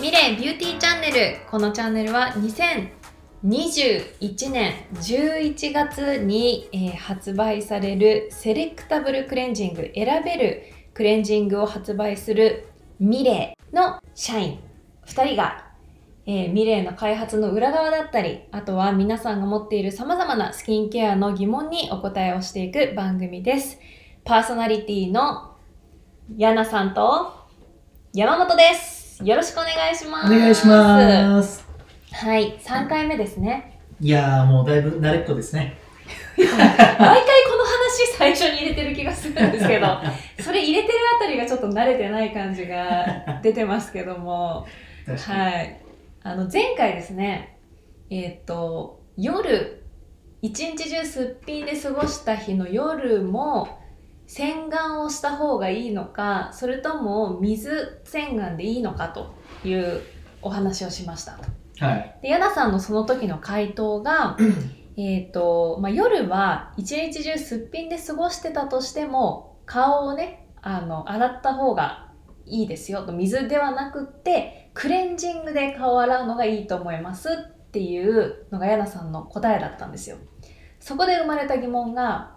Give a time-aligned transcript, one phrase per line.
[0.00, 1.36] ミレイビューティーチャンネル。
[1.50, 2.32] このチャンネルは
[3.42, 9.92] 2021年11月に、えー発売されるセレクタブルクレンジング。
[9.94, 10.62] 選べる
[10.94, 12.68] クレンジングを発売する
[12.98, 14.60] ミレイの社員。
[15.06, 15.66] 2人が、
[16.24, 23.78] えーミレイの開発の裏側だったりあとは皆さんが持っている様々なスキンケアの疑問にお答えをしていく番組です。
[24.24, 25.56] パーソナリティの
[26.38, 27.34] ヤナさんと
[28.14, 28.99] 山本です。
[29.22, 31.66] よろしくお願いしますお願いします。
[32.12, 35.76] はい3回目ですねいやー、もうだいぶ慣れっこですね。
[36.38, 39.86] 毎回この話最初に入れてる気がするんですけど
[40.42, 44.66] それ入れてるあたりがちょっと慣れてない感じが出てますけども。
[45.06, 45.80] はい
[46.22, 47.58] あの前回ですね
[48.10, 49.82] えーっと夜
[50.40, 53.79] 一日中すっぴんで過ごした日の夜も
[54.30, 59.34] 洗顔をした方がいいのかそれとも水洗顔でいいのかと
[59.64, 60.02] いう
[60.40, 61.84] お話をしましたと。
[61.84, 62.18] はい。
[62.22, 64.36] で、ヤナさんのその時の回答が、
[64.96, 72.12] えっと、まあ、夜は一日中すっぴんで過ごしてたとしても、顔をね、あの、洗った方が
[72.46, 73.12] いいですよと。
[73.12, 80.18] 水ではなくって、クレンジングで顔を洗うのがいいと思いますっていうのがヤナさんの答えだったんですよ。
[80.78, 82.36] そこで生まれた疑問が、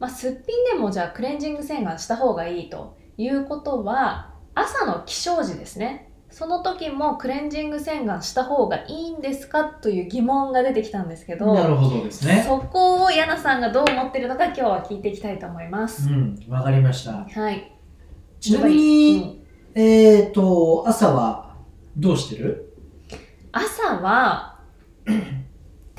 [0.00, 6.10] まあ、すっぴんでもじゃあクレンジング洗顔した方がいいということは、朝の起床時ですね。
[6.30, 12.44] その時もクレンジング洗顔した方がいいんですかという疑問が出てきたんですけど、なるほどですね。
[12.46, 16.08] そこをヤナさんがどう思ってるのか今日は聞いていきたいと思います。
[16.08, 17.26] うん、わかりました。
[17.28, 17.76] はい。
[18.40, 21.56] ちなみに、えっ、と、朝は
[21.96, 22.74] どうしてる？
[23.52, 24.60] 朝は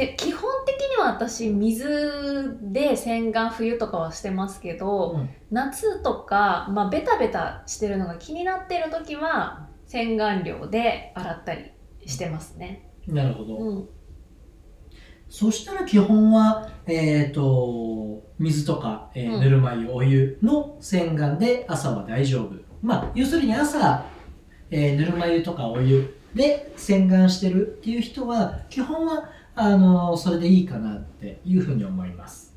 [0.00, 11.72] で基本的には私水で洗顔冬とかはしてますけど、うん夏とか、まあ、ベタベタしてるのが気になってる時は洗顔料で洗ったり
[12.06, 12.88] してますね。
[13.08, 13.56] なるほど。
[13.56, 13.88] うん、
[15.28, 22.54] そしたら基本は、えっ、と、水とか、えーうんぬるま湯、お湯の洗顔で朝は大丈夫。
[22.80, 24.04] まあ、要するに朝、
[24.70, 32.54] えーぬるま湯とかお湯で洗顔してるっていう人は、基本は、あのそれでいいかなっていうふうに思います。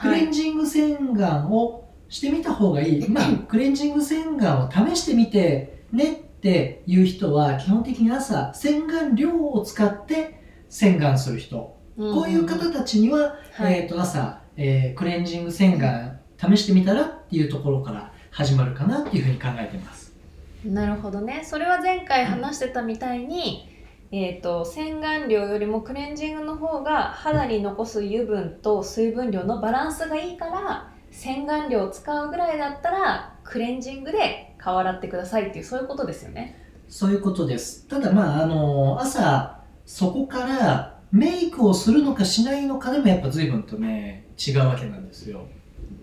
[0.00, 3.08] クはいレンジング洗顔をしてみた方がいい。
[3.08, 11.76] まあ、クレンジング洗顔を試してみてねっていう人は、基本的に朝、洗顔料を使って洗顔する人。
[11.96, 20.12] こういう方たちには、はいえっ、と、朝、えークレンジング洗顔試してみたらっていうところから始まるかなっていうふうに考えてます。
[20.64, 23.73] なるほどねそれは前回話してたみたいに、
[24.12, 36.60] えー、と洗顔料よりもクレンジングの方が肌に残す油分と水分量のバランスがいいから洗顔料を使うぐらいだったらクレンジングで顔洗ってくださいっていうそういうことですよね。
[36.88, 37.88] そういうことです。
[37.88, 45.46] ただまあ、あの朝、そこからメイクをするのかしないのかでもやっぱ随分とね、違うわけなんですよ。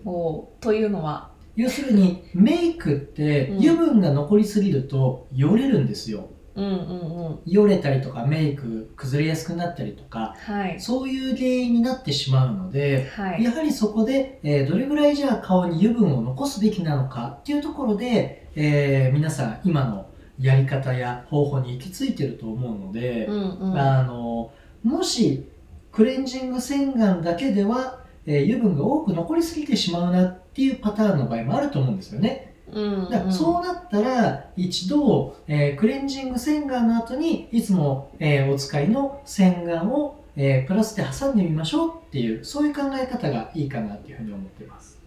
[0.04, 1.30] おというのは？
[1.54, 6.20] 要するにメイクってうん油分が残りすぎるとよれるんですよ。
[6.20, 10.80] うんうんうんよれたりとかメイク崩れやすくなったりとか、はい。
[10.80, 13.42] そういう原因になってしまうので、はい。
[13.42, 20.06] やはりそこで、えーどれぐらいじゃあ顔に油分を残すべきなのかっていうところで、えー皆さん今の
[20.38, 23.78] やり方や方法に行き着いてると思うので、うんうん。
[23.78, 24.50] あの
[24.82, 25.46] もし
[25.90, 32.51] クレンジング洗顔だけでは、えー油分が多く残りすぎてしまうなっていうパターンの場合もあると思うんですよね。
[32.72, 44.98] うんうんそうなったら一度、えークレンジング洗顔の後にいつも、えーお使いの洗顔を、えープラスで挟んでみましょうっていうそういう考え方がいいかなっていうふうに思ってます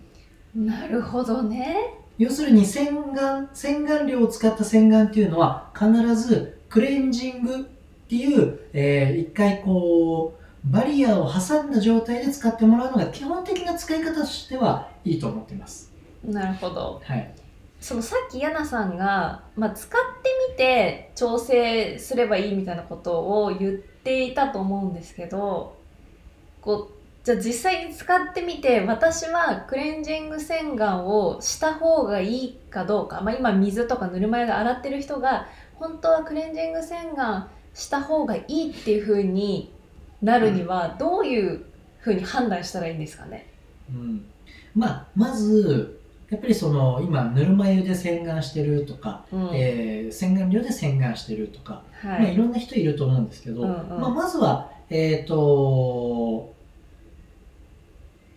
[0.56, 1.76] なるほどね。
[2.18, 7.60] 要するに洗顔洗顔料を使った洗顔っていうのは必ずクレンジングっ
[8.08, 15.92] ていう、えー一回こうバリアを挟んだ状態で使ってもらうのが基本的な使い方としてはいいと思ってます
[16.24, 17.02] なるほど。
[17.04, 17.34] はい
[17.86, 25.78] そのさっきヤナさんが、まあ、使ってみて調整すればいいみたいなことを言っていたと思うんですけど
[26.62, 26.94] こう
[27.24, 37.44] じゃあ実際に使ってみて私はクレンジング洗顔をした方がいいかどうか、まあ、今水とかぬるま湯で洗ってる人が本当はクレンジング洗顔
[37.76, 39.72] した方がいいっていう風に
[40.24, 41.64] なるにはどういう
[42.02, 43.46] 風に判断したらいいんですかね？
[43.92, 44.26] うん、
[44.74, 46.00] まあまず
[46.30, 49.50] やっぱりその今ぬるま湯で洗顔してるとか、うん。
[49.54, 52.22] えー洗顔料で洗顔してるとか、はい。
[52.22, 54.02] まあ、いろんな人いると思うんですけど、うんうん。
[54.02, 56.54] まあ、まずは、えー、と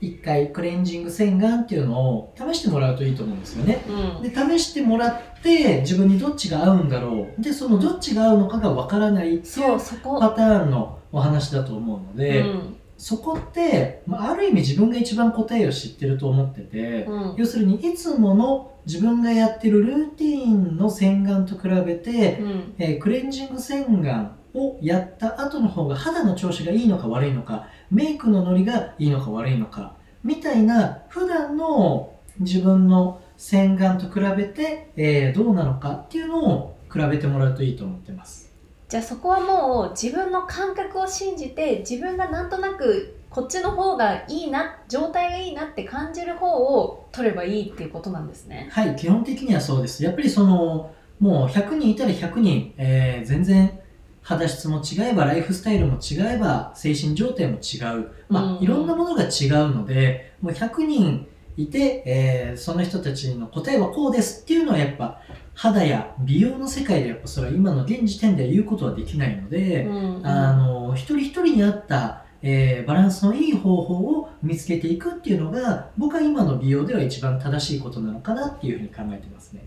[0.00, 3.84] 一回クレンジング洗顔っていうのを試してもらうといいと思うんですよね。
[3.88, 4.22] うん。
[4.22, 7.42] で、試してもらって、自分にどっちが合うんだろう。
[7.42, 10.20] で、そのどっちが合うのかがわからないっていそううそこ。
[10.20, 38.47] パターンのお話だと思うので、うんそこって、まあ、ある意味自分が一番答えを知ってると思ってて、うん要するにいつもの自分がやってるルーティーンの洗顔と比べて、うんえークレンジング洗顔をやった後の方が肌の調子がいいのか悪いのかメイクのノリがいいのか悪いのかみたいな普段の自分の洗顔と比べて、えーどうなのかっていうのを比べてもらうといいと思ってます。
[38.88, 48.68] じゃあそこはもう自分の感覚を信じて自分がなんとなくこっちの方がいいな状態がいいなって感じる方を取ればいいっていうことなんですね。
[48.72, 50.02] はい、基本的にはそうです。
[50.02, 50.90] やっぱりその、
[51.20, 53.78] もう100人いたら100人、えー全然
[54.22, 58.10] 肌質も違えば、ライフスタイルも違えば、精神状態も違う。
[58.28, 59.28] まあ、うんうんいろんなものが違う
[59.74, 61.26] ので、もう100人
[61.58, 65.20] いて、えーその人たちの答えはこうですっていうのはやっぱ、
[65.54, 79.64] 肌や美容の世界でやっぱそれは今の現時点では言うことはできないので、うんうんあの、一人一人に合った、えーバランスのいい方法を見つけていくっていうのが、僕は今の美容では一番正しいことなのかなっていうふうに考えてますね。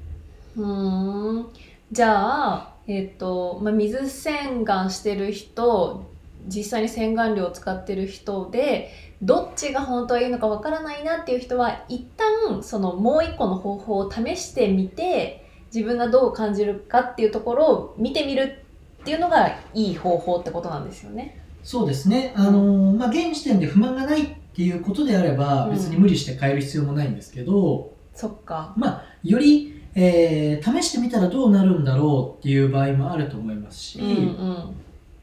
[0.56, 1.48] うーん
[1.92, 6.10] じゃあ、えっとまあ、水洗顔してる人
[6.48, 18.64] 実際に洗顔料を使ってる人でどっちが本当はいいのかわからないなっていう人は一旦そのもう一個の方法を試してみて自分がどう感じるかっていうところを見てみる
[19.02, 21.44] っていうのがいい方法ってことなんですよね。
[21.64, 22.34] そうですね。
[22.36, 28.74] あのーまあ、現時点で不満がないっていうことであれば、うん別に無理して変える必要もないんですけど、そっか。
[28.76, 34.08] まあ、より、えー試してみたらどうなるんだろうっていう場合もあると思いますし、うん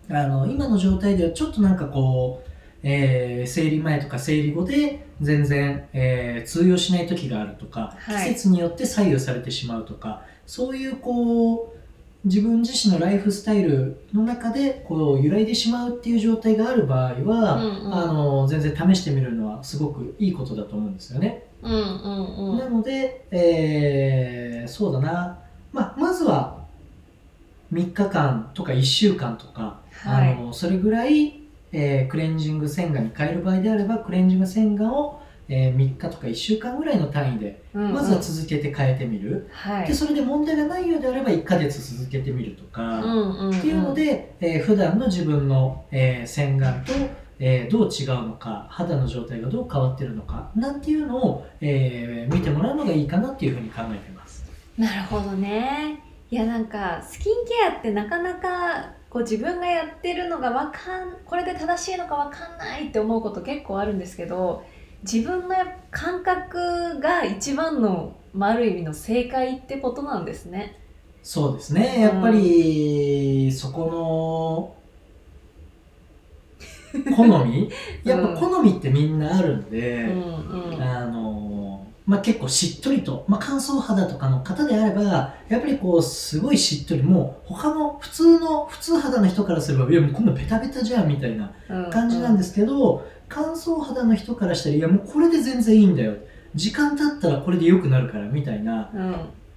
[0.08, 2.47] うんあの、今の状態ではちょっとなんかこう、
[2.82, 8.28] えー生理前とか生理後で全然、えー通用しない時があるとか、はい。
[8.28, 11.78] 季節によって左右されてしまうとか、そういうこう、
[12.24, 17.94] 自分自身のライフスタイルの中でこう揺らいでしまうっていう状態がある場合は、うんうん。
[17.94, 21.44] あの全然試してみるのはすごくいいことだと思うんですよね。
[21.62, 22.58] うんうんうん。
[22.58, 25.38] なので、えーそうだな、
[25.72, 26.58] まあ、まずは
[27.72, 30.32] 3日間とか1週間とか、はい。
[30.32, 31.40] あのそれぐらい、
[31.72, 37.92] えークレンジング洗顔に変える場合であればクレンジング洗顔を、えー3日とか1週間ぐらいの単位でうんうん。
[37.94, 39.86] まずは続けて変えてみる、はい。
[39.88, 43.58] でそれで問題がないようであれば1ヶ月続けてみるとか、うんうんうん。
[43.58, 46.92] っていうので、えー普段の自分の、えー洗顔と、
[47.38, 54.44] えーどう違うのか肌の状態がどう変わってるのかなんていうのを、えー見てもらうのがいいかなっていうふうに考えてます。
[54.76, 56.02] なるほどね。
[56.30, 64.64] いやなんかスキンケアってなかなかこう自分がやってるのがわかんこれで正しいのかわかんないって思うこと結構あるんですけど
[65.02, 65.54] 自分の
[65.90, 70.76] 感覚が一番の、まあ、ある意味の正解ってことなんですね。
[71.22, 72.00] そうですね。
[72.00, 74.74] やっぱりそこ
[76.94, 77.70] の 好み？
[78.02, 80.82] やっぱ好みってみんなあるんうで、んうん。
[80.82, 81.57] あの
[82.08, 96.14] まあ、結構しっとりと、まあ、乾燥肌とかの方であればやっぱりこうすごいしっとりもう他の普通の普通肌の人からすればいやもうこんなベタベタじゃんみたいなうん感じなんですけど、乾燥肌の人からしたらいやもうこれで全然いいんだよ。
[96.54, 99.16] 時間経ったらこれで良くなるからみたいなうん。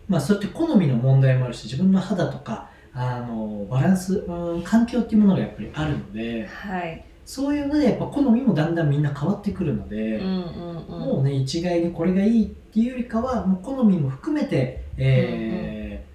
[0.09, 10.99] まあそれって好みの問題もあるし自分の肌とかあのバランス、うん、環境っていうものがやっぱりあるのではいそういうのでやっぱ好みもだんだんみんな変わってくるので、うんうんうん。
[10.99, 16.11] もうね一概にこれがいいっていうよりかはもう好みも含めて、えー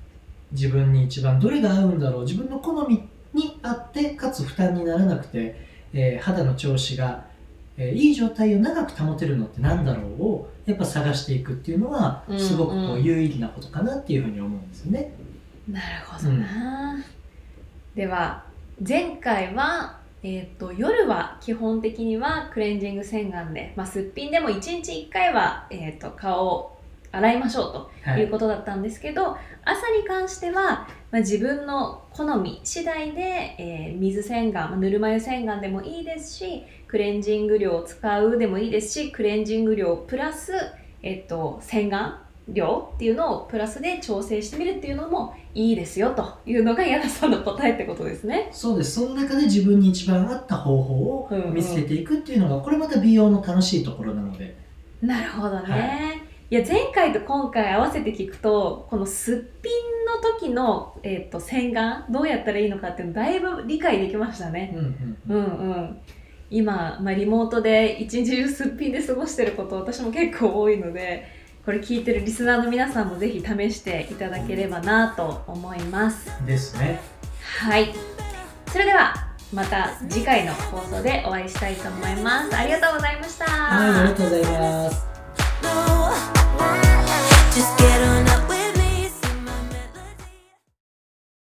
[0.53, 2.23] 自分に一番どれが合うんだろう。
[2.25, 5.57] 自分の好みに合ってかつ負担にならなくて、
[5.95, 7.25] えー肌の調子が、
[7.79, 15.15] えーいい状態を長く保てるのってなんだろうをやっぱ探していくっていうのはうんすごくこううん有意義なことかなっていうふうに思うんですよね。
[15.67, 17.03] なるほどな、
[17.95, 18.45] では
[18.87, 26.77] 前回は、えー、と夜は基本的にはクレンジング洗顔で、まあ、すっぴんでも1日1回は、えー、と顔を
[27.13, 28.23] 洗いましょうとはい。
[28.23, 40.53] いうことだったんですけど、朝に関しては、まあ、自分の好み次第で、えー水洗顔、まあぬるま湯洗顔でもいいですしクレンジング量を使うでもいいですしクレンジング量プラス、
[41.03, 48.49] えっと洗顔量っていうのをプラスで調整してみるっていうのもいいですよというのが矢田さんの答えってことですね。
[48.53, 54.57] そうですその中で自分に一番合った方法を見つけていくっていうのがこれまた美容の楽しいところなので
[55.03, 59.73] なるほどね。、はいや前回と今回合わせて聞くとこのすっぴん
[60.07, 64.73] の時の、えっと洗顔どうやったらいいのかっていうのだいぶ理解できましたね。
[64.77, 66.01] うんうんうんうん。
[66.49, 71.27] い今、まあ、リモートで一日中すっぴんで過ごしてること私も結構多いので
[71.67, 76.31] これ聞いてるリスナーの皆さんもぜひ試していただければなと思います。
[76.47, 77.01] ですね。
[77.59, 77.93] はい。
[78.71, 79.15] それでは
[79.53, 82.57] また次回の放送でお会いしたいと思います。
[82.57, 83.47] ありがとうございました。
[83.47, 85.07] はいありがとうございます。